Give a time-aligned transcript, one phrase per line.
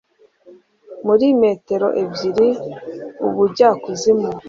[1.05, 2.47] Muri metero ebyiri
[3.27, 4.29] ubujyakuzimu